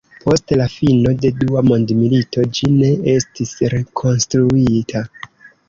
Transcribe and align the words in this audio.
Post 0.21 0.53
la 0.61 0.65
fino 0.75 1.11
de 1.25 1.31
Dua 1.41 1.63
Mondmilito 1.73 2.47
ĝi 2.61 2.71
ne 2.79 2.91
estis 3.15 3.55
rekonstruita. 3.77 5.07